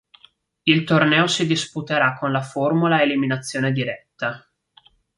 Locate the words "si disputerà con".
1.27-2.31